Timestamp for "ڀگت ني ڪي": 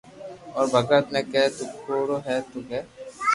0.73-1.31